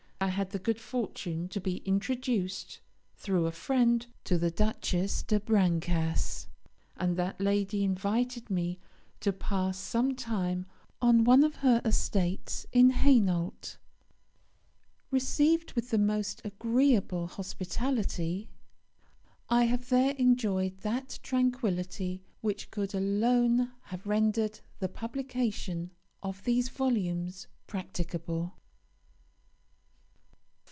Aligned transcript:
I 0.23 0.27
had 0.33 0.51
the 0.51 0.59
good 0.59 0.79
fortune 0.79 1.49
to 1.49 1.59
be 1.59 1.77
introduced, 1.77 2.79
through 3.15 3.47
a 3.47 3.51
friend, 3.51 4.05
to 4.25 4.37
the 4.37 4.51
Duchesse 4.51 5.23
de 5.23 5.39
Brancas, 5.39 6.45
and 6.95 7.17
that 7.17 7.41
lady 7.41 7.83
invited 7.83 8.51
me 8.51 8.77
to 9.19 9.33
pass 9.33 9.79
some 9.79 10.15
time 10.15 10.67
on 11.01 11.23
one 11.23 11.43
of 11.43 11.55
her 11.57 11.81
estates 11.83 12.67
in 12.71 12.91
Hainault. 12.91 13.77
Received 15.09 15.73
with 15.73 15.89
the 15.89 15.97
most 15.97 16.39
agreeable 16.45 17.25
hospitality, 17.25 18.51
I 19.49 19.63
have 19.63 19.89
there 19.89 20.11
enjoyed 20.13 20.77
that 20.81 21.17
tranquillity 21.23 22.21
which 22.41 22.69
could 22.69 22.93
alone 22.93 23.71
have 23.85 24.05
rendered 24.05 24.59
the 24.77 24.87
publication 24.89 25.89
of 26.21 26.43
these 26.43 26.69
volumes 26.69 27.47
practicable. 27.65 28.53